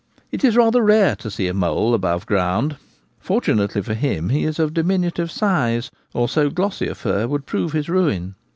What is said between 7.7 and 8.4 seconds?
his ruin.